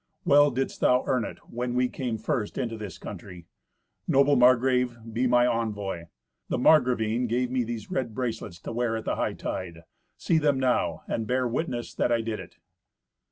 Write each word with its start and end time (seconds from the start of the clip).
Well 0.25 0.49
didst 0.49 0.81
thou 0.81 1.03
earn 1.05 1.23
it 1.25 1.37
when 1.47 1.75
we 1.75 1.87
came 1.87 2.17
first 2.17 2.57
into 2.57 2.75
this 2.75 2.97
country. 2.97 3.45
Noble 4.07 4.35
Margrave, 4.35 4.97
be 5.13 5.27
my 5.27 5.45
envoy. 5.45 6.05
The 6.49 6.57
Margravine 6.57 7.27
gave 7.27 7.51
me 7.51 7.63
these 7.63 7.91
red 7.91 8.15
bracelets 8.15 8.57
to 8.61 8.71
wear 8.71 8.97
at 8.97 9.05
the 9.05 9.17
hightide. 9.17 9.83
See 10.17 10.39
them 10.39 10.59
now, 10.59 11.03
and 11.07 11.27
bear 11.27 11.47
witness 11.47 11.93
that 11.93 12.11
I 12.11 12.21
did 12.21 12.39
it." 12.39 12.55